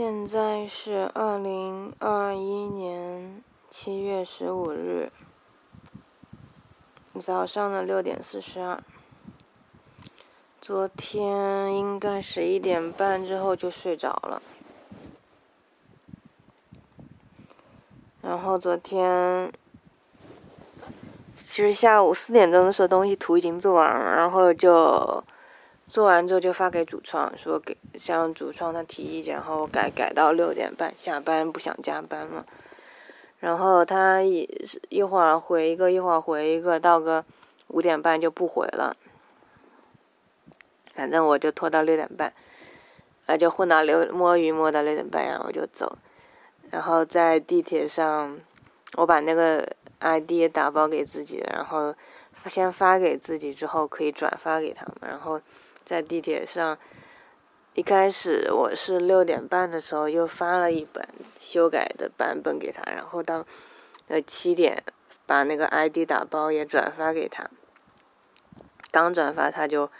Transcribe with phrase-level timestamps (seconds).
[0.00, 5.10] 现在是二零二一年七月十五日
[7.18, 8.80] 早上的六点四十二。
[10.60, 14.40] 昨天应该十一点半之后就睡着了，
[18.22, 19.52] 然后昨天
[21.34, 25.24] 其实下午四点钟的时候东西图已经做完了，然后就。
[25.88, 32.44] 做完之后就发给主创，说给向主创他提意见，然后改改到六点半下班，不想加班了。
[33.40, 34.46] 然后他一
[34.90, 37.24] 一会儿回一个，一会儿回一个，到个
[37.68, 38.96] 五点半就不回了。
[40.94, 42.34] 反正我就拖到六点半，
[43.24, 45.96] 呃，就混到六摸鱼摸到六点半，然后我就走。
[46.70, 48.38] 然后在地铁上，
[48.96, 49.66] 我把那个
[50.00, 51.94] ID 打包给自己，然后
[52.44, 55.40] 先发给自己，之后可以转发给他们，然后。
[55.88, 56.76] 在地铁上，
[57.72, 61.02] 一开始我是六点半的时候又发了一本
[61.40, 63.46] 修改的版本给他，然后到
[64.08, 64.84] 呃七点
[65.24, 67.48] 把那个 ID 打包也转发给他。
[68.90, 69.90] 刚转发他就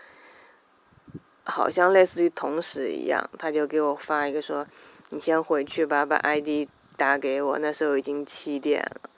[1.44, 4.66] 好像类似于同时一样，他就给我发一个说
[5.08, 9.08] ：“你先回去吧，把 ID 打给我。”那时候已经七点了，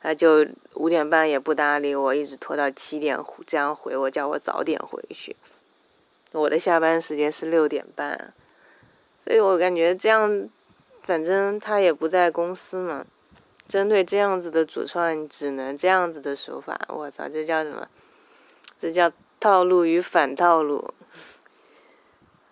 [0.00, 5.34] 他就五点半也不搭理我，一直拖到七点这样回我，叫我早点回去。
[6.40, 8.34] 我的下班时间是六点半，
[9.22, 10.48] 所以我感觉这样，
[11.02, 13.06] 反正他也不在公司嘛。
[13.68, 16.78] 针对这样子的主创，只能这样子的手法。
[16.88, 17.88] 我操，这叫什么？
[18.78, 20.92] 这叫套路与反套路。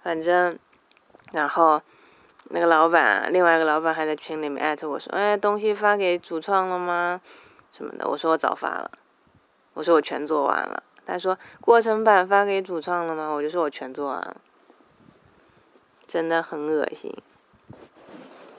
[0.03, 0.58] 反正，
[1.33, 1.83] 然后
[2.44, 7.20] 那个老板，另外一个老板还在群里面艾特我说：“哎，东西发给主创了吗？
[7.72, 8.91] 什么的？”我说：“我早发了。”
[9.75, 14.41] 我说：“我全做完了。”他说：“过程版发给主创了吗？”我就说：“我全做完了。”
[16.06, 17.14] 真的很恶心，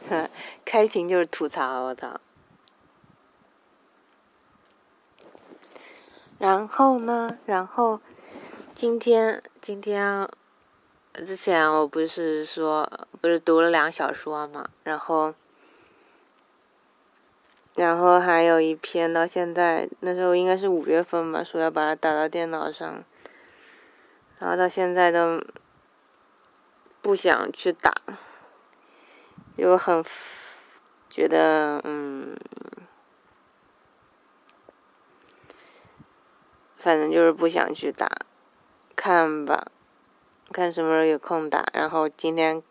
[0.66, 2.20] 开屏就是吐槽，我操！
[6.40, 7.38] 然后呢？
[7.46, 8.02] 然后
[8.74, 10.28] 今天今天
[11.14, 12.90] 之前我不是说
[13.22, 14.70] 不是读了两小说嘛？
[14.84, 15.34] 然后。
[17.76, 23.04] 然后还有一篇到现在，那时候应该是五月份吧，说要把它打到电脑上，
[24.38, 25.44] 然后到现在都
[27.02, 27.92] 不想去打，
[29.58, 30.06] 就很
[31.10, 32.38] 觉得嗯，
[36.78, 38.08] 反正就是不想去打，
[38.96, 39.66] 看吧，
[40.52, 41.66] 看什么时候有空打。
[41.74, 42.62] 然后今天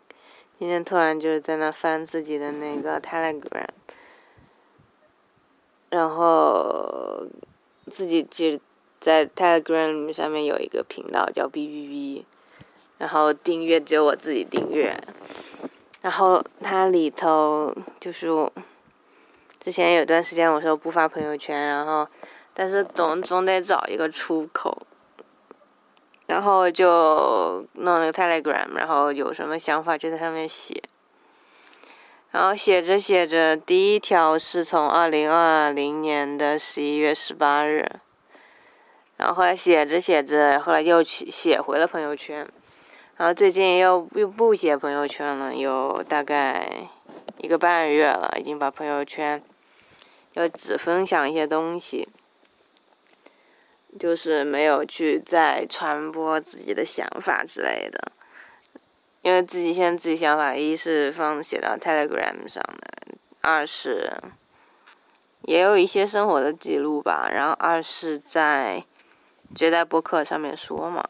[0.61, 3.67] 今天突然就是在那翻自己的那个 Telegram。
[5.93, 7.23] 然后
[7.91, 8.59] 自己其实，
[8.99, 12.27] 在 Telegram 上面有一个频道叫 B B B，
[12.97, 14.99] 然后订阅只有我自己订阅，
[16.01, 18.27] 然后它里头就是
[19.61, 22.09] 之前有段时间我说不发朋友圈，然后
[22.55, 24.87] 但是总总得找一个出口，
[26.25, 30.83] 然后就弄了个 Telegram，然后有什么想法就在上面写。
[32.33, 37.87] 然后写着写着，第一条是从二零二零年的十一月十八日，
[39.19, 42.49] 然后后来写着写着，后来又去写回了朋友圈，
[43.19, 46.89] 然后最近又又不写朋友圈了，有大概
[47.37, 49.43] 一个半月了，已经把朋友圈
[50.33, 52.09] 又只分享一些东西，
[54.01, 58.11] 就是没有去再传播自己的想法之类的。
[59.23, 64.13] 因为自己现在自己想法，一是放写到 Telegram 上的，二是
[65.43, 68.85] 也有一些生活的记录吧，然后二是在
[69.51, 71.09] 直接在博客上面说嘛。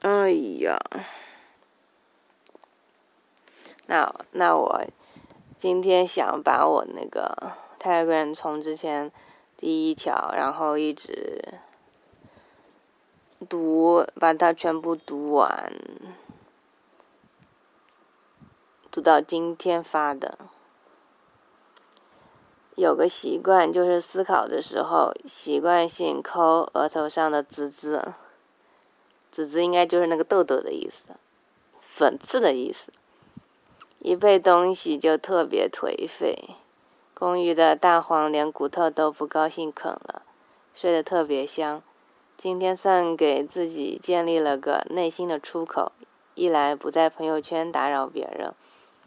[0.00, 0.76] 哎呀，
[3.86, 4.84] 那那我
[5.56, 9.12] 今天想把我那个 Telegram 从之前
[9.56, 11.60] 第一条，然后一直。
[13.48, 15.72] 读，把它全部读完，
[18.90, 20.38] 读到今天发的。
[22.74, 28.14] 有个习惯，就是思考的时候，习惯性抠额头上的滋滋”。
[29.32, 31.08] “滋滋应该就是那个痘痘的意思，
[31.80, 32.92] 粉刺的意思。
[33.98, 36.56] 一背东西就特别颓废，
[37.12, 40.22] 公寓的大黄连骨头都不高兴啃了，
[40.74, 41.82] 睡得特别香。
[42.36, 45.92] 今天算给自己建立了个内心的出口，
[46.34, 48.54] 一来不在朋友圈打扰别人，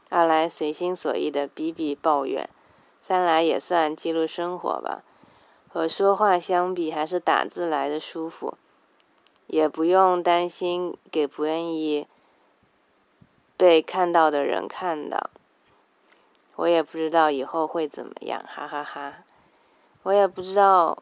[0.10, 2.50] 二来随心所欲的比比抱怨，
[3.02, 5.04] 三来也算记录生活吧。
[5.68, 8.58] 和说话相比，还是打字来的舒服。
[9.46, 12.08] 也不用担心给不愿意
[13.58, 15.30] 被看到的人看到。
[16.56, 19.24] 我也不知道以后会怎么样，哈哈哈。
[20.04, 21.02] 我也不知道，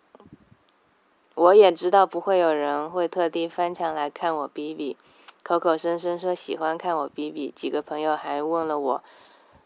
[1.38, 4.96] 我也知道不会有人会特地翻墙来看我哔哔，
[5.44, 7.54] 口口声声说喜欢看我哔哔。
[7.54, 9.04] 几个朋友还问了我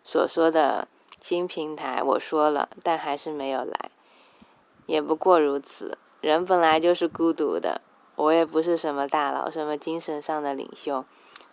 [0.04, 0.90] 所说的
[1.22, 3.90] 新平台，我说了，但还是没有来。
[4.86, 7.80] 也不过如此，人本来就是孤独的。
[8.18, 11.06] 我也不是什么大佬，什么精神上的领袖，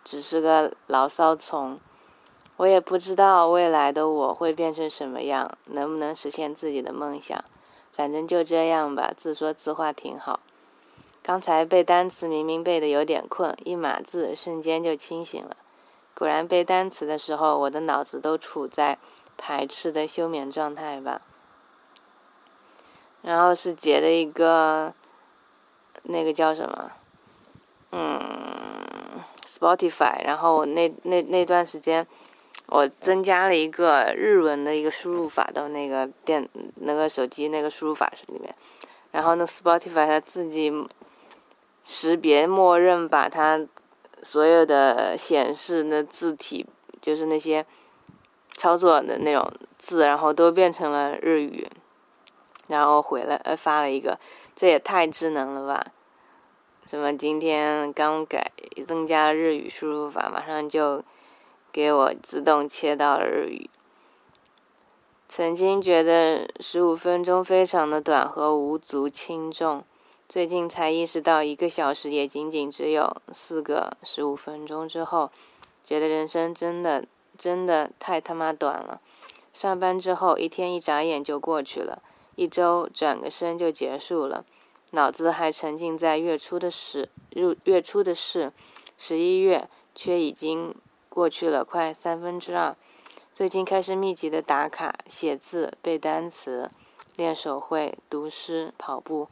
[0.02, 1.78] 只是个牢骚虫。
[2.56, 7.44] 我也不知道未来的我会变成什么样，能不能实现自己的梦想。
[7.98, 10.38] 反正就这样吧，自说自话挺好。
[11.20, 15.56] 刚才背单词明明背的有点困，一码字瞬间就清醒了。
[16.14, 18.98] 果然背单词的时候，我的脑子都处在
[19.36, 21.22] 排斥的休眠状态吧。
[23.22, 24.94] 然后是截的一个。
[26.04, 26.92] 那个叫什么？
[27.90, 30.24] 嗯，Spotify。
[30.24, 32.06] 然后那那那段时间，
[32.68, 38.54] 我增加了一个日文的一个输入法到那个电那个手机那个输入法里面。
[39.10, 40.72] 然后那 Spotify 它自己
[41.82, 43.66] 识别默认把它
[44.22, 46.66] 所有的显示的字体，
[47.00, 47.64] 就是那些
[48.52, 51.66] 操作的那种字，然后都变成了日语。
[52.66, 54.18] 然后回来呃发了一个。
[54.54, 55.86] 这也太智能了吧！
[56.84, 58.50] 什么今天刚改
[58.84, 61.00] 增加了日语输入法，马上就
[61.72, 63.70] 给我自动切到了日语。
[65.28, 69.84] 曾经觉得十五分钟非常的短和无足轻重，
[70.28, 74.88] 最近才意识到一个小时也仅仅只有四个十五分钟。
[74.88, 75.30] 之后
[75.84, 77.04] 觉得人生真的
[77.36, 79.00] 真的太他妈短了。
[79.52, 82.02] 上班之后一天一眨眼就过去了。
[82.36, 84.44] 一周转个身就结束了，
[84.92, 88.52] 脑子还沉浸在月初的事，入月初的事，
[88.96, 90.72] 十一月却已经
[91.08, 92.76] 过去了快三分之二。
[93.32, 96.70] 最近开始密集的打卡、写字、背单词、
[97.16, 99.28] 练手绘、读诗、跑步。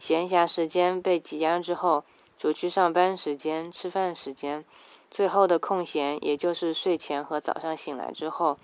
[0.00, 2.04] 闲暇时间被挤压之后，
[2.36, 4.64] 除去上班时间、吃饭时间，
[5.10, 8.58] 最后的空闲也就是睡前和早上醒来之后。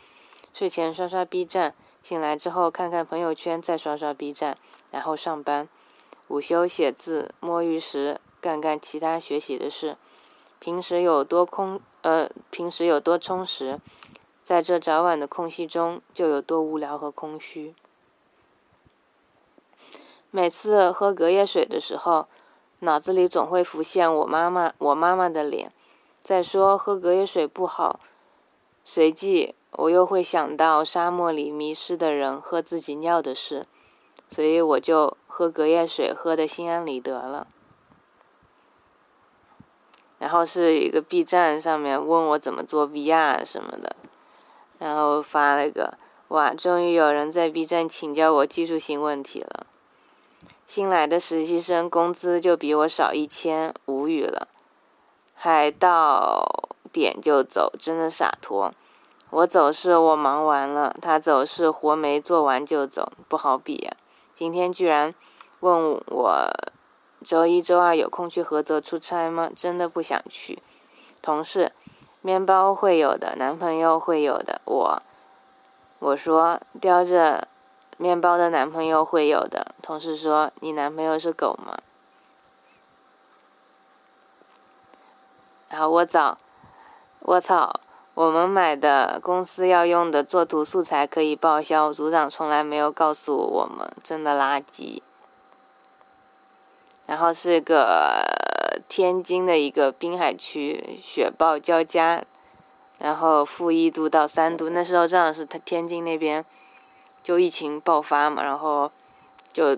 [0.52, 1.75] 睡前刷刷 B 站。
[2.00, 4.58] 醒来之后，看看朋友圈，再刷刷 B 站，
[4.90, 5.69] 然后上班。
[6.28, 9.96] 午休写字，摸鱼时干干其他学习的事。
[10.58, 13.80] 平时有多空，呃，平时有多充实，
[14.42, 17.74] 在这早晚的空隙中，就有多无聊和空虚。
[20.30, 22.26] 每次喝隔夜水的时候，
[22.80, 25.72] 脑子里总会浮现我妈妈，我妈妈的脸，
[26.22, 27.98] 再说喝隔夜水不好。
[28.84, 29.54] 随即。
[29.76, 33.66] 我又会想到沙漠里迷失的人喝自己尿的事，
[34.30, 37.48] 所以我就喝隔夜水，喝的心安理得了。
[40.24, 43.94] 然后是一个 B 站上面问我怎么做 VR 什么的，
[44.78, 45.98] 然后发了个
[46.28, 49.66] 哇，终于有人在 B 站请教我技术性问题了。
[50.66, 54.48] 新来的实习生工资就比我少一千，无语了，
[55.34, 58.72] 还到点就走，真的洒脱。
[59.28, 63.92] 我走是我忙完了，他走是活没做完就走，不好比呀。
[64.34, 65.14] 今天居然
[65.60, 66.50] 问我
[67.24, 69.50] 周一、周二有空去菏泽出差吗？
[69.56, 70.62] 真的不想去。
[71.22, 71.72] 同事，
[72.20, 74.60] 面包会有的，男朋友会有的。
[74.66, 75.02] 我，
[75.98, 77.48] 我说叼着
[77.96, 79.74] 面包的男朋友会有的。
[79.81, 81.78] 同事说你男朋友是狗吗？
[85.70, 86.38] 然后我找，
[87.20, 87.81] 我操。
[88.14, 95.02] 我们买的公司要用的作图素材可以报销，组长从来没有告诉我们，真的垃圾。
[97.06, 98.25] 然后是个
[98.89, 102.25] 天津的一个滨海区，雪暴交加，
[102.99, 106.44] 然后负一度到三度，那时候正好是他天津那边
[107.23, 108.91] 就疫情爆发嘛，然后
[109.53, 109.77] 就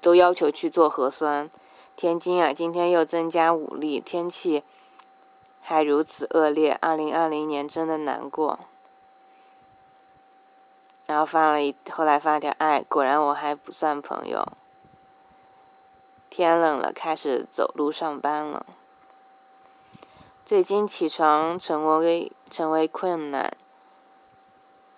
[0.00, 1.50] 都要求去做核酸。
[1.96, 4.62] 天津啊，今天又增加五例，天气。
[5.60, 8.58] 还如此恶劣，二零二零年真的难过。
[11.06, 14.46] 然后发了一，后来发了条，哎，果然我还不算朋友。
[16.30, 18.66] 天冷了，开始走路上班了。
[20.44, 23.54] 最近起床成为成为困难。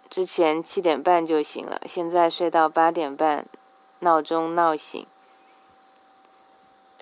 [0.09, 3.47] 之前七点半就醒了，现在睡到八点半，
[4.01, 5.07] 闹钟闹醒。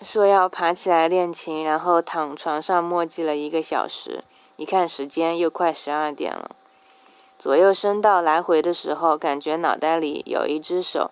[0.01, 4.23] 说要爬起来练琴，然后躺床上墨迹了一个小时。
[4.57, 6.55] 一看时间，又快十二点了。
[7.39, 11.11] 左右声道来回的时候，感觉脑袋里有一只手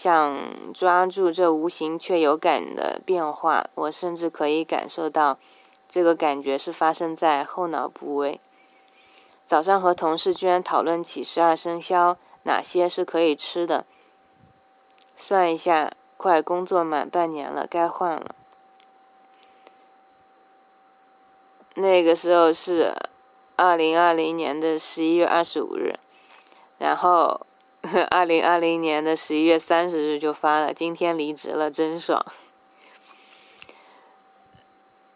[0.00, 3.68] 想抓住这无形却有感的变化。
[3.74, 5.40] 我甚至可以感受到，
[5.88, 8.40] 这个感觉是发生在后脑部位。
[9.44, 13.84] 早上和同事居然讨论起十二生肖哪些是可以吃的。
[15.16, 18.36] 算一下，快工作满半年了，该换了。
[21.74, 22.94] 那个时候是
[23.56, 25.98] 二零二零年的十一月二十五日，
[26.78, 27.44] 然后
[28.10, 32.26] 二零二零年的十一月三十日就发了，今天离职了，真爽。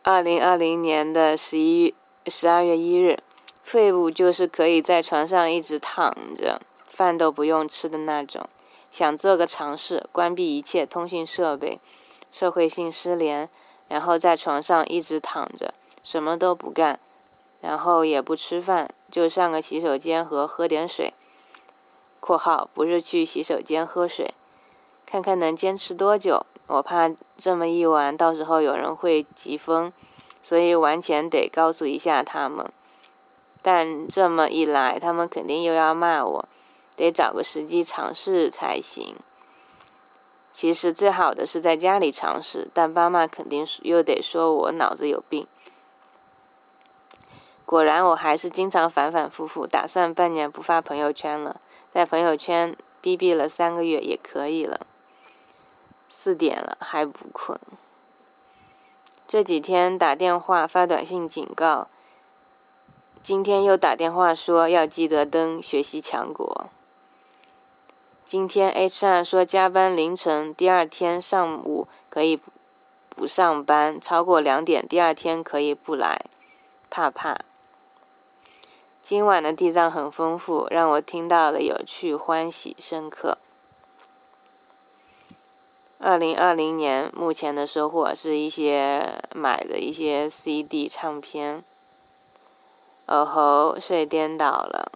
[0.02, 1.92] 二零二零年的十一
[2.28, 3.19] 十二月一日，
[3.64, 8.49] 废物就是可以在床上一直躺着，饭都不用吃的那种。
[8.92, 11.81] 想做个尝试，关闭一切通讯设备，
[12.31, 13.50] 社会性失联，
[13.88, 17.00] 然后在床上一直躺着，什么都不干，
[17.61, 21.12] 然后也不吃饭，就上个洗手间和喝点水。
[22.23, 24.33] （括号不是去洗手间喝水），
[25.05, 26.47] 看看能坚持多久。
[26.69, 29.93] 我怕这么一玩，到时候有人会急疯，
[30.41, 32.71] 所以完全得告诉一下他们。
[33.61, 36.49] 但这么一来，他们肯定又要骂我。
[36.95, 39.17] 得找个时机尝试才行。
[40.52, 45.49] 其实最好的是在家里尝试，但爸妈肯定又得说我脑子有病。
[47.64, 51.62] 果然，我还是经常反反复复，打算半年不发朋友圈了，
[51.92, 54.87] 在朋友圈逼逼了三个月也可以了。
[56.08, 57.58] 四点了还不困。
[59.26, 61.88] 这几天打电话发短信警告，
[63.22, 66.70] 今天又打电话说要记得登学习强国。
[68.25, 72.40] 今天 HR 说加班凌晨，第二天上午可以
[73.08, 76.25] 不上班，超过两点第二天可以不来，
[76.88, 77.38] 怕怕。
[79.02, 83.37] 今晚的地藏很丰富，让我听到了有趣、欢喜、深刻。
[85.99, 91.64] 二零二零年目前的收获是一些买的一些 CD 唱片。
[93.06, 94.92] 哦吼，睡颠倒了。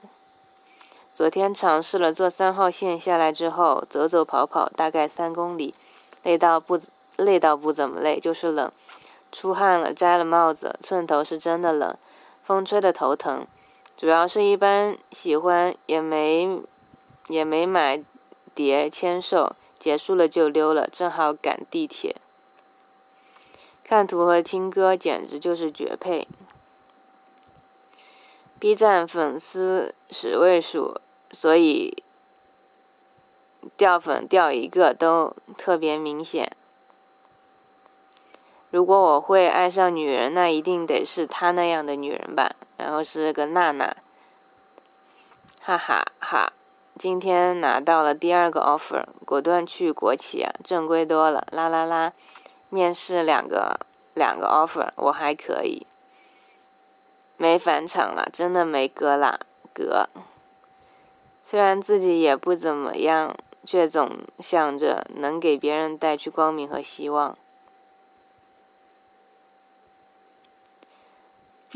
[1.12, 5.74] 昨天尝试了坐三号线下来之后，走走跑跑，大概三公里，
[6.22, 6.78] 累到不
[7.16, 8.70] 累到不怎么累，就是冷，
[9.32, 11.96] 出汗了，摘了帽子，寸头是真的冷，
[12.44, 13.46] 风吹的头疼，
[13.96, 16.62] 主要是一般喜欢也没
[17.28, 18.02] 也没买
[18.54, 22.16] 碟签售，结束了就溜了，正好赶地铁，
[23.82, 26.28] 看图和听歌简直就是绝配。
[28.58, 31.00] B 站粉丝十位数。
[31.32, 32.02] 所以
[33.76, 36.56] 掉粉掉一个都特别明显。
[38.70, 42.54] 如果我会爱上女人，那一定得是她那样的女人吧。
[42.86, 43.96] 然后是个娜娜，
[45.60, 46.52] 哈哈哈！
[46.96, 51.44] 今天拿到了第二个 offer，果断去国企啊，正规多了。
[51.50, 52.12] 啦啦啦！
[52.68, 53.80] 面试两个
[54.14, 55.84] 两个 offer，我还可以。
[57.36, 59.40] 没返场了，真的没歌啦，
[59.74, 60.08] 歌。
[61.42, 67.36] 虽然自己也不怎么样，却总想着能给别人带去光明和希望。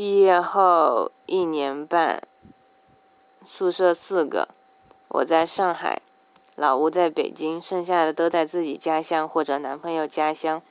[0.00, 2.22] 毕业后一年半，
[3.44, 4.48] 宿舍四个，
[5.08, 6.00] 我在上海，
[6.56, 10.62] 老吴在北京，剩下的都在自己家乡或者男朋友家乡。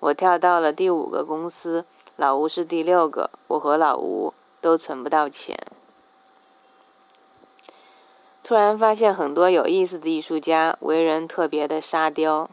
[0.00, 5.58] 我跳到了第五个公司，老吴是第六个，我和老吴都存不到钱。
[8.42, 12.50] 突然发现很多有意思的艺术家为人特别的沙雕。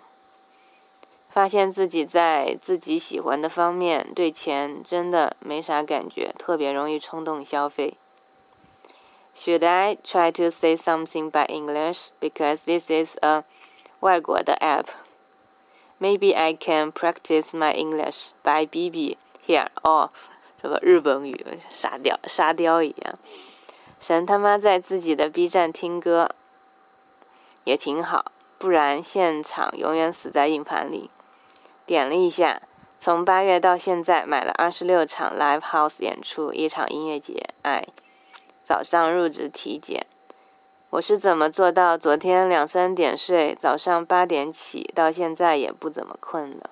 [1.36, 7.98] 发现自己在自己喜欢的方面对钱真的没啥感觉，特别容易冲动消费。
[9.36, 13.44] Should I try to say something by English because this is a
[14.00, 14.86] 外国的 app?
[16.00, 19.68] Maybe I can practice my English by BB here.
[19.84, 20.12] 哦，
[20.62, 21.38] 什么日本语，
[21.70, 23.20] 沙雕沙雕一样。
[24.00, 26.30] 神他妈在自己的 B 站听歌，
[27.66, 31.10] 也挺好，不然现场永远死在硬盘里。
[31.86, 32.62] 点了一下，
[33.00, 37.48] 从八月到现在买了二十六场 live house 演出，一场音乐节。
[37.62, 37.86] 哎，
[38.64, 40.08] 早上入职体检，
[40.90, 46.72] 我是怎么做到昨天两三点睡，早上八点起，到现在也不怎么困的？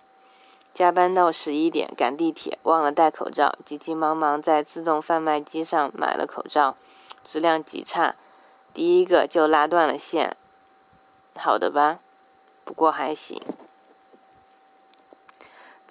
[0.74, 6.76] 加班到十一点，赶地铁，忘了戴口罩，急急忙忙在自动贩卖机上买了口罩。
[7.24, 8.16] 质量极差，
[8.74, 10.36] 第一个就拉断了线。
[11.36, 12.00] 好的吧，
[12.66, 13.40] 不过还行。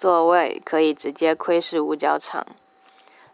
[0.03, 2.45] 座位可以直接窥视五角场。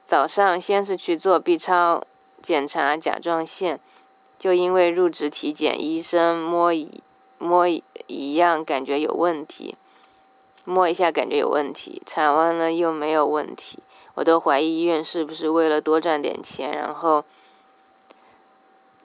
[0.05, 2.03] 早上先是去做 B 超
[2.43, 3.79] 检查甲状腺，
[4.37, 7.01] 就因为入职体检，医生摸一
[7.39, 7.67] 摸
[8.05, 9.75] 一样感觉有问题，
[10.63, 13.79] 摸一下感觉有问题，查完了又没有问题，
[14.13, 17.25] 我都怀疑医院是不是为了多赚点钱，然后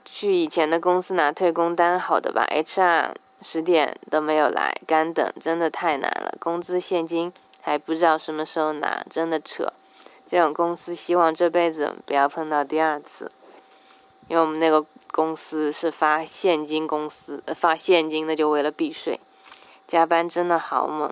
[0.04, 7.32] 去以前的公司拿退工单，好的吧？HR 十点都没有来，干等，真的太难了，工资现金
[7.64, 9.72] 还不知道什么时候拿，真的扯。
[10.28, 13.32] 这种公司希望这辈子不要碰到第二次，
[14.28, 19.18] 因为我们那个公司是发现金公司，发现金的就为了避税，
[19.86, 21.10] 加班真的好猛，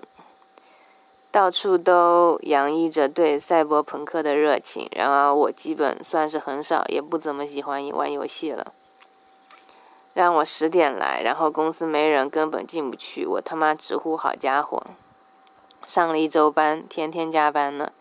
[1.31, 4.87] 到处都洋溢着对赛博朋克的热情。
[4.91, 8.73] 然而我基本算是很少，也不怎么喜欢玩游戏了。
[10.13, 14.83] 让我十点来，然后公司没人，根本进不去，我他妈直呼好家伙，
[15.85, 17.91] 上了一周班，天天加班呢。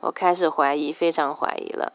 [0.00, 1.92] 我开始怀疑，非常怀疑了。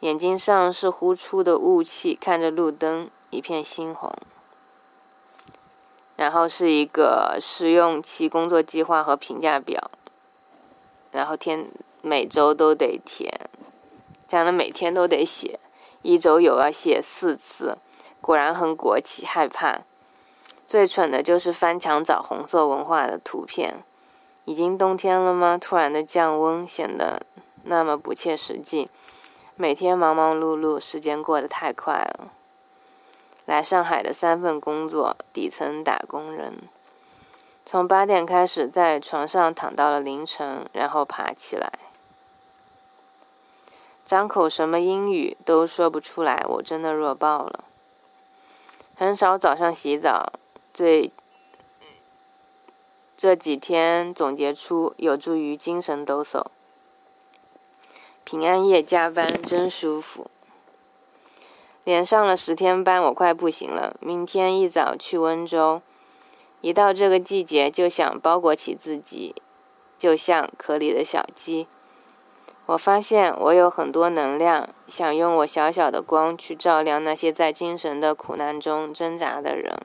[0.00, 4.12] 眼睛上是呼出的雾气，看着路灯一片猩红。
[6.16, 9.90] 然后是一个试用期工作计划和评价表，
[11.10, 11.70] 然后天
[12.02, 13.48] 每周都得填，
[14.28, 15.58] 讲的每天都得写，
[16.02, 17.78] 一周有要写四次，
[18.20, 19.80] 果然很国企，害怕。
[20.66, 23.82] 最蠢的就是翻墙找红色文化的图片。
[24.50, 25.56] 已经冬天了吗？
[25.56, 27.24] 突然的降温显得
[27.62, 28.90] 那么不切实际。
[29.54, 32.32] 每天忙忙碌碌，时间过得太快了。
[33.46, 36.62] 来上海的三份工作，底层打工人，
[37.64, 41.72] 从八点开始在床上躺到了凌晨，然后爬起来，
[44.04, 47.62] 张口什么英语都说不出来，我真的弱爆了。
[48.96, 50.32] 很少早上洗澡，
[50.74, 51.12] 最。
[53.22, 56.46] 这几天总结出有助于精神抖擞。
[58.24, 60.30] 平安夜加班真舒服。
[61.84, 63.94] 连上了十天班，我快不行了。
[64.00, 65.82] 明天一早去温州，
[66.62, 69.34] 一到这个季节就想包裹起自己，
[69.98, 71.68] 就像壳里的小鸡。
[72.64, 79.78] 我发现我有很多能量，想用我小小的光去照亮那些在精神的苦难中挣扎的人。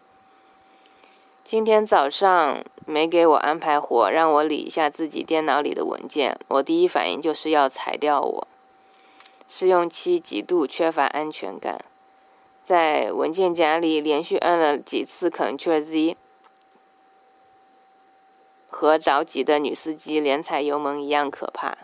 [1.46, 6.40] 今天早上没给我安排活，让我理一下自己电脑里的文件。
[6.48, 8.48] 我第一反应就是要裁掉我。
[9.48, 11.86] 试用期极度缺乏安全感，
[12.64, 16.18] 在文件夹里连续按了几次 Ctrl Z，
[18.68, 21.78] 和着急的女司机连踩油门一样可怕。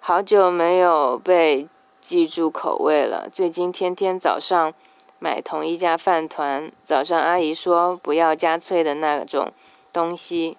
[0.00, 1.68] 好久没有被
[2.00, 4.74] 记住口味了，最近天天早上。
[5.18, 9.52] 买同一家饭团，早上阿姨说不要加脆的那种
[9.92, 10.58] 东西。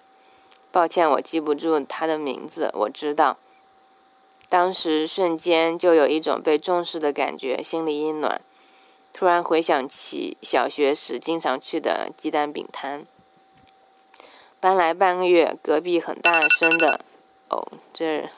[0.70, 2.70] 抱歉，我记不住他的名字。
[2.74, 3.38] 我知道，
[4.48, 8.40] 当时瞬间就有一种被重视的感觉，心里一暖。
[9.12, 13.06] 突然回想起小学时经常去的鸡蛋饼摊。
[14.60, 17.00] 搬来半个月，隔壁很大声的，
[17.48, 18.28] 哦，这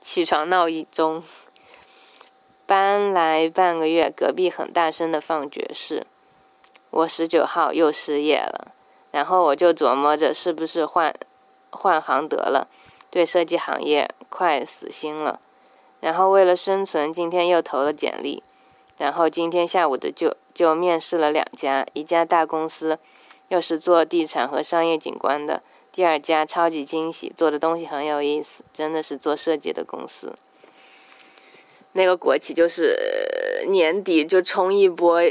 [0.00, 1.22] 起床闹钟。
[2.66, 6.04] 搬来半个月，隔壁很大声的放爵士。
[6.90, 8.72] 我十九号又失业了，
[9.12, 11.14] 然后我就琢磨着是不是换
[11.70, 12.68] 换行得了，
[13.08, 15.40] 对设计行业快死心了。
[16.00, 18.42] 然后为了生存，今天又投了简历，
[18.98, 22.98] 然后今天下午的就就面试了两家，一家大公司，
[23.48, 30.34] 又是做地产和商业景观的；第二家超级惊喜，做的东西很有意思，真的是做设计的公司。
[31.96, 35.22] 那个国企就是年底就冲一波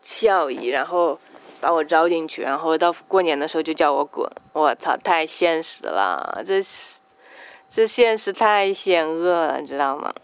[0.00, 1.18] 效益，然后
[1.60, 4.30] 把我招进去，然后到过年的时候就叫我滚。
[4.52, 7.00] 我操，太现实了，这是
[7.68, 10.14] 这现实太险恶了，知道吗？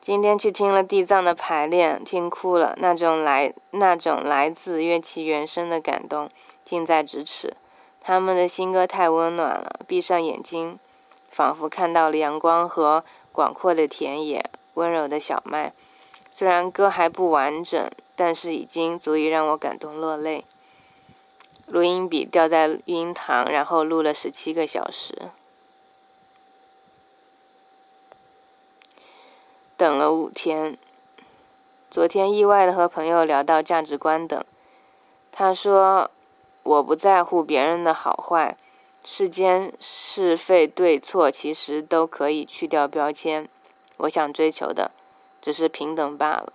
[0.00, 6.30] 今天去听了地藏的排练，听哭了，那种来那种来自乐器原声的感动
[6.64, 7.54] 近在咫尺。
[8.00, 10.78] 他们的新歌太温暖了，闭上眼睛。
[11.36, 15.74] 仿佛看到了阳光和广阔的田野，温柔的小麦。
[16.30, 20.46] 虽然歌还不完整，但是已经足以让我感动落泪。
[21.66, 25.30] 录音笔掉在录音堂，然后录了十七个小时，
[29.76, 30.78] 等了五天。
[31.90, 34.42] 昨天意外的和朋友聊到价值观等，
[35.30, 36.10] 他说
[36.64, 38.56] ：“我不在乎别人的好坏。”
[39.08, 43.48] 世间是非对错，其实都可以去掉标签。
[43.98, 44.90] 我想追求的，
[45.40, 46.52] 只是平等罢了。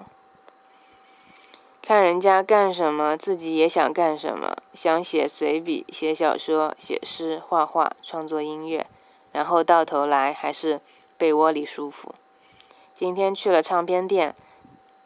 [1.81, 4.57] 看人家干什么，自己也想干什么。
[4.73, 8.85] 想写随笔、写小说、写诗、画画、创作音乐，
[9.31, 10.81] 然后到头来还是
[11.17, 12.13] 被窝里舒服。
[12.93, 14.35] 今天去了唱片店，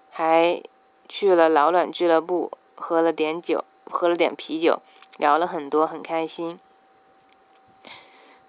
[0.10, 0.64] 还
[1.08, 4.82] 去了老卵俱乐部，喝了点酒，喝了点啤酒，
[5.18, 6.60] 聊了很多，很开心。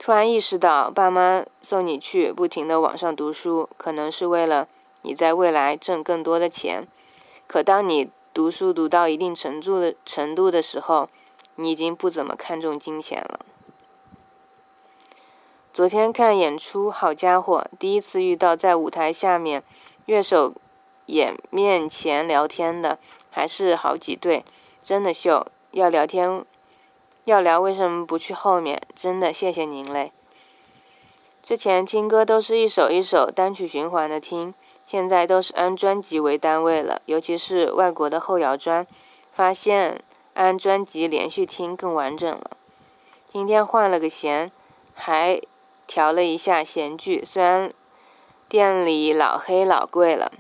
[0.07, 4.69] 突然意识到，爸妈送你去不停的网上读书，可能是为了
[5.03, 6.87] 你在未来挣更多的钱。
[7.49, 11.09] 可当你读书读到一定程度的程度的时候，
[11.57, 13.41] 你已经不怎么看重金钱了。
[15.73, 19.65] 昨天看演出，好家伙，第一次遇到在舞台下面，
[20.05, 20.55] 乐手
[21.07, 24.45] 演面前聊天的，还是好几对，
[24.85, 25.45] 真的秀。
[25.73, 26.45] 要聊天，
[27.27, 28.81] 要聊为什么不去后面？
[28.95, 30.13] 真的谢谢您嘞。
[31.43, 34.55] 之前听歌都是一首一首单曲循环的听，
[34.87, 38.87] 现在都是按专辑为单位了，尤其是外国的后摇专，
[39.35, 40.01] 发现
[40.35, 42.53] 按专辑连续听更完整了。
[43.33, 44.51] 今天换了个弦，
[44.95, 45.41] 还。
[45.89, 47.73] 调了一下弦距，虽然
[48.49, 50.33] 店里老黑老贵了，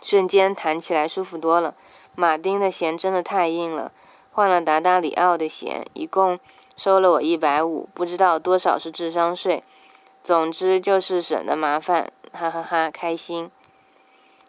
[0.00, 1.74] 瞬间弹起来舒服多了。
[2.14, 3.92] 马丁的弦真的太硬了，
[4.40, 6.40] 换了达达里奥的弦，一共
[6.74, 9.62] 收了我一百五，不知道多少是智商税。
[10.24, 13.50] 总之就是省得麻烦，哈哈哈，开心。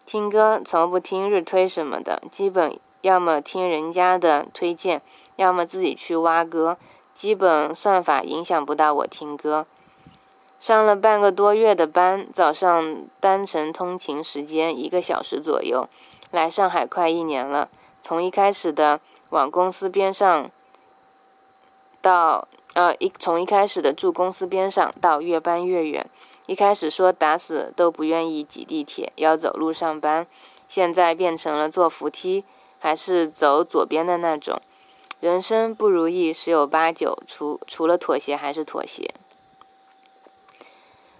[0.06, 5.02] 听歌从不听日推什么的，基本要么听人家的推荐，
[5.36, 6.78] 要么自己去挖歌，
[7.12, 9.66] 基本算法影响不到我听歌。
[10.58, 15.86] 上了半个多月的班，早上单程通勤时间一个小时左右。
[16.30, 17.68] 来上海快一年了，
[18.00, 18.98] 从一开始的
[19.32, 20.50] 往公司边上，
[22.02, 26.06] 到呃一从一开始的住公司边上到越搬越远。
[26.44, 30.26] 一开始说打死都不愿意挤地铁，要走路上班，
[30.68, 32.44] 现在变成了坐扶梯，
[32.78, 34.60] 还是走左边的那种。
[35.20, 39.14] 人生不如意十有八九，除除了妥协还是妥协。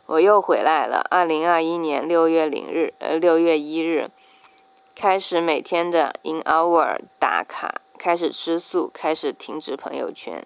[0.05, 1.07] 我又回来了。
[1.09, 4.11] 二零二一年六月零日，呃，六月一日，
[4.95, 10.45] 开始每天的 in hour 打卡，开始吃素，开始停止朋友圈。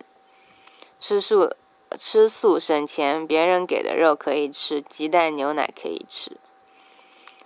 [1.01, 1.51] 吃素，
[1.97, 6.37] 吃素省钱，别人给的肉可以吃，鸡蛋牛奶可以吃。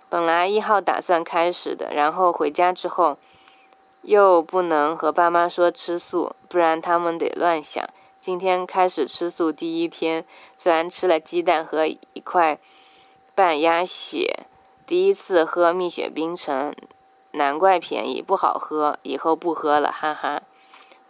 [0.09, 3.17] 本来一号打算开始的，然后回家之后，
[4.01, 7.81] 又不能和爸妈说吃素，不然他们得乱想。
[8.19, 10.25] 今天开始吃素第一天，
[10.57, 12.59] 虽然吃了鸡蛋和一块
[13.33, 14.45] 半鸭血，
[14.85, 16.75] 第一次喝蜜雪冰城，
[17.31, 20.43] 难怪便宜，不好喝，以后不喝了，哈哈。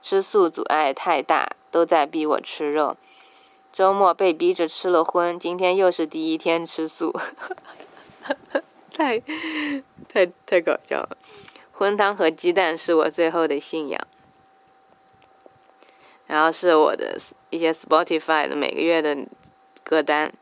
[0.01, 2.97] 吃素阻碍太大，都在逼我吃肉。
[3.71, 7.13] 周末被逼着吃了荤，今天又是第一天吃素，
[8.93, 9.21] 太
[10.10, 11.17] 太太搞笑了。
[11.71, 14.07] 荤汤和鸡蛋是我最后的信仰。
[16.27, 17.17] 然后是我的
[17.49, 19.17] 一些 Spotify 的每个月的
[19.84, 20.34] 歌单，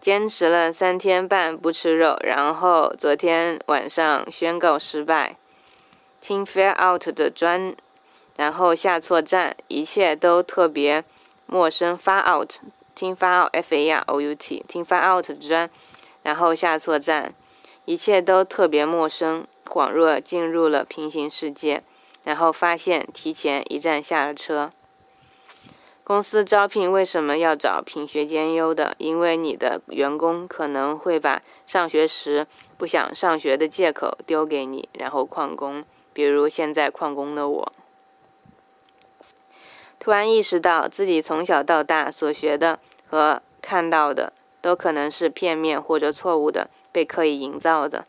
[0.00, 5.36] 坚持了三天半不吃肉，然后昨天晚上宣告失败，
[6.22, 7.76] 听 f a i r Out 的专，
[8.36, 11.04] 然后下错站，一切都特别
[11.44, 11.98] 陌生。
[11.98, 12.54] Far Out
[12.94, 15.68] 听 Far Out F A R O U T 听 Far Out 的专，
[16.22, 17.34] 然后下错站，
[17.84, 21.82] 一切都特别陌生，恍若进入了平行世界，
[22.24, 24.72] 然后发现提前一站下了车。
[26.10, 28.96] 公司招聘为什么要找品学兼优的？
[28.98, 35.84] 因为你的员工可能会把上学时不想上学的借口丢给你，然后旷工。
[36.12, 37.72] 比如现在旷工的我，
[40.00, 48.04] 突然意识到自己从小到大所学的和看到的都可能是片面或者错误的，被刻意营造的。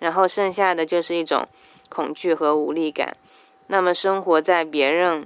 [0.00, 1.46] 然后剩下的就是一种
[1.88, 3.16] 恐惧和无力感。
[3.68, 5.24] 那么生活在别人。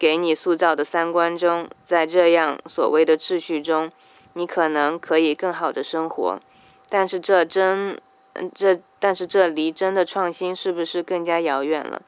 [0.00, 3.92] 给你塑造的三观中，在这样所谓的秩序中，
[4.32, 6.40] 你可能可以更好的生活，
[6.88, 8.00] 但是这真，
[8.32, 12.00] 嗯，这但是这离真的创新是不是更加遥远了？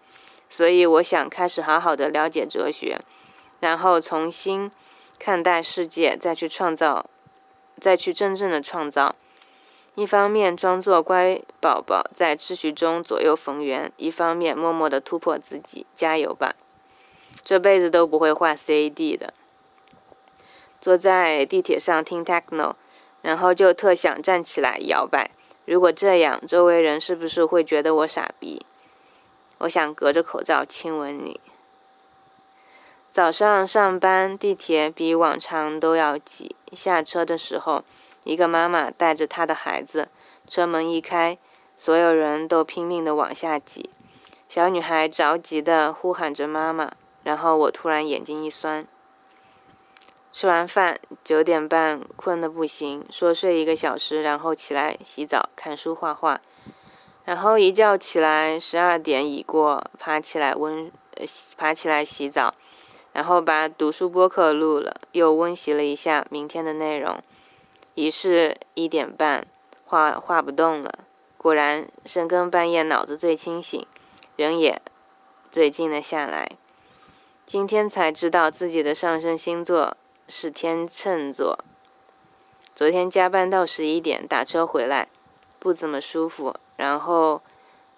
[0.49, 2.99] 所以我想开始好好的了解哲学，
[3.61, 4.71] 然后重新
[5.19, 7.05] 看待世界，再去创造，
[7.79, 9.15] 再去真正的创造。
[9.97, 16.55] 一方面装作乖宝宝在秩序中左右逢源，一方面默默的突破自己，加油吧！
[17.43, 19.35] 这辈子都不会画 CAD 的。
[20.81, 22.75] 坐在地铁上听 techno，
[23.21, 25.31] 然后就特想站起来摇摆。
[25.65, 28.67] 如果这样，周围人是不是会觉得我傻逼？
[29.59, 31.41] 我想隔着口罩亲吻你。
[33.13, 36.57] 早上上班，地铁比往常都要挤。
[36.73, 37.85] 下车的时候，
[38.25, 40.09] 一个妈妈带着她的孩子，
[40.49, 41.39] 车门一开，
[41.77, 43.91] 所有人都拼命的往下挤。
[44.49, 46.93] 小女孩着急的呼喊着妈妈。
[47.25, 48.87] 然后我突然眼睛一酸。
[50.33, 56.41] 吃完饭九点半，困得不行，说睡一个小时，然后起来洗澡、看书、画画。
[57.25, 62.55] 然后一觉起来，十二点已过，爬起来温，呃爬起来洗澡，
[63.13, 67.23] 然后把读书播客录了，又温习了一下明天的内容。
[67.95, 69.47] 已是一点半，
[69.85, 71.01] 画画不动了。
[71.37, 73.87] 果然深更半夜，脑子最清醒，
[74.37, 74.81] 人也
[75.51, 76.53] 最静了下来。
[77.53, 79.95] 今天才知道自己的上升星座
[80.27, 81.59] 是天秤座。
[82.75, 85.07] 昨天加班到十一点，打车回来，
[85.59, 86.57] 不怎么舒服。
[86.77, 87.43] 然后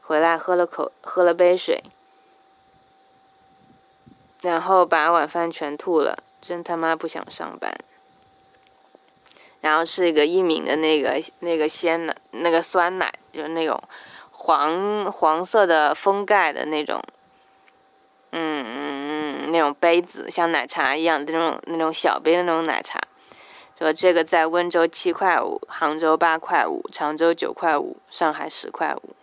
[0.02, 1.84] 回来喝了口喝了杯水，
[4.42, 7.72] 然后把晚饭全吐了，真他妈不想上班。
[9.60, 13.80] 然后是一个一抿的那个那个鲜奶，那个酸奶，就是那种
[14.32, 17.00] 黄黄色的封盖的那种，
[18.32, 18.93] 嗯嗯，
[19.54, 22.98] 那种杯子像奶茶一样的那种那种小杯的那种奶茶。
[23.78, 29.14] 说这个在温州七块五，杭州八块五，常州九块五，上海十块五。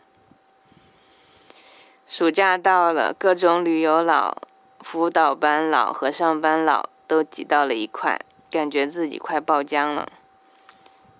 [2.08, 4.38] 暑假到了，各种旅游佬、
[4.80, 10.10] 辅导班佬和上班佬都挤到了一块，感觉自己快爆浆了。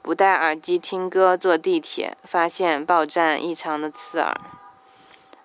[0.02, 4.40] 不戴耳机听歌坐地铁，发现报站异常的刺耳，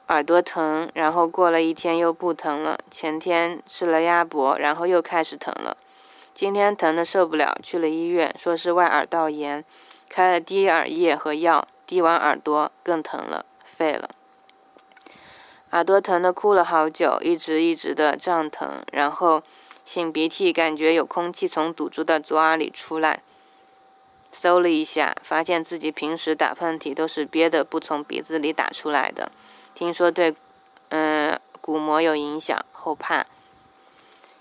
[0.08, 2.78] 耳朵疼，然后过了一天又不疼了。
[2.90, 5.76] 前天吃了鸭脖，然后又开始疼了。
[6.32, 9.64] 今天疼的受不了，去了医院，说是外耳道炎，
[10.08, 14.10] 开了滴耳液和药，滴完耳朵更疼了，废了。
[15.70, 19.42] 耳朵疼的哭了好久，一直一直的胀疼，然后
[19.84, 23.22] 擤鼻涕，感觉有空气从堵住的左耳里出来。
[24.36, 29.32] 搜了一下，发现自己平时打喷嚏都是憋的，不从鼻子里打出来的。
[29.74, 30.36] 听说对，
[30.90, 33.24] 嗯，鼓膜有影响，后怕。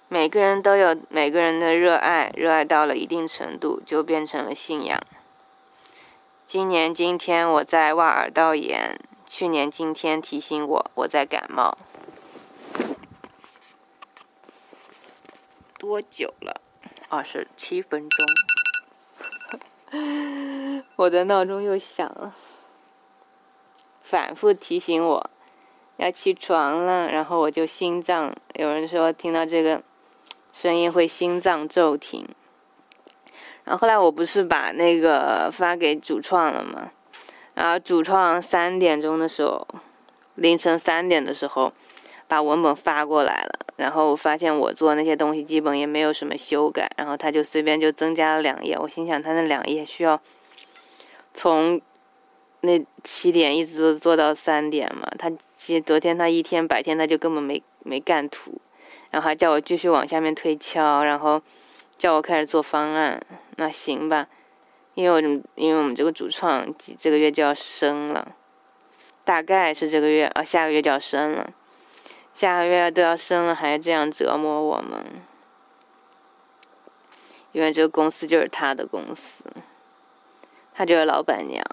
[0.09, 5.01] 每个人都有每个人的热爱，热爱到了一定程度就变成了信仰。
[6.45, 11.77] 今年今天我在挖耳道炎，去年今天提醒我我在感冒。
[15.79, 16.61] 多久了？
[17.07, 18.54] 二十七分钟。
[20.95, 22.33] 我的闹钟又响了，
[24.01, 25.29] 反复提醒我
[25.97, 29.81] 要起床了，然后我就心脏，有人说听到这个。
[30.53, 32.29] 声音会心脏骤停，
[33.65, 36.91] 然后后来我不是把那个发给主创了吗？
[37.53, 39.67] 然后主创三点钟的时候，
[40.35, 41.73] 凌晨三点的时候，
[42.27, 43.59] 把文本发过来了。
[43.75, 48.77] 然后我发现我做那些东西基本也没有什么修改，然后他就随便就增加了两页。
[48.77, 50.21] 我心想他那两页需要
[51.33, 51.81] 从
[52.61, 55.07] 那七点一直做做到三点嘛？
[55.17, 58.61] 他其实昨天他一天白天他就根本没没干图。
[59.11, 61.41] 然后还叫我继续往下面推敲，然后
[61.97, 63.21] 叫我开始做方案。
[63.55, 64.27] 那行吧，
[64.93, 68.35] 因为我因为我们这个主创这个月就要升了，
[69.23, 71.49] 大概是这个月啊，下个月就要升了，
[72.35, 75.03] 下个月都要生了，还这样折磨我们。
[77.53, 79.45] 因为这个公司就是他的公司，
[80.73, 81.65] 他就是老板娘。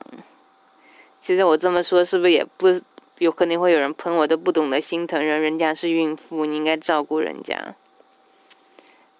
[1.20, 2.80] 其实我这么说是不是也不？
[3.18, 7.76] 有肯定会有人喷我，都不懂得心疼人，人家是孕妇，你应该照顾人家。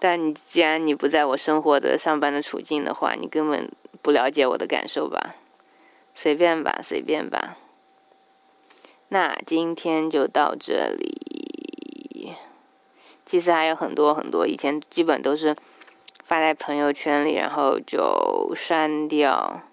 [0.01, 5.37] 但你既然你不在我生活的上班的处境的话，你根本不了解我的感受吧？
[6.17, 7.57] 随便吧，随便吧。
[9.13, 12.33] 那今天就到这里。
[13.27, 15.55] 其实还有很多很多，以前基本都是
[16.25, 19.65] 发在朋友圈里，然后就删掉。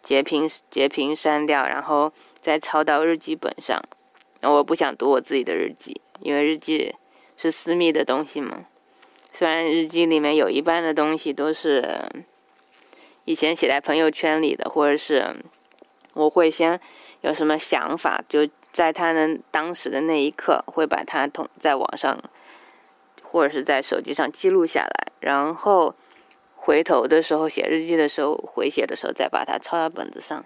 [0.00, 3.82] 截屏截屏删掉，然后再抄到日记本上。
[4.42, 6.94] 我不想读我自己的日记，因为日记
[7.36, 8.66] 是私密的东西嘛。
[9.32, 12.08] 虽然日记里面有一半的东西都是
[13.24, 15.34] 以前写在朋友圈里的，或者是
[16.14, 16.80] 我会先
[17.22, 22.16] 有什么想法，就在他的当时的那一刻会把它通在网上，
[23.22, 25.94] 或者是在手机上记录下来，然后。
[26.64, 30.44] 回头的时候写日记的时候，回写的时候再把它抄到本子上，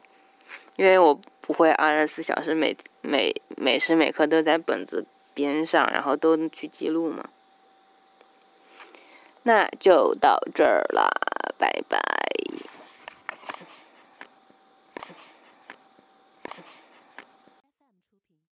[0.76, 7.28] 因为我不会二十四小时每每每时每刻都在本子边上，然后都去记录嘛。
[9.42, 11.06] 那就到这儿啦，
[11.58, 12.00] 拜拜。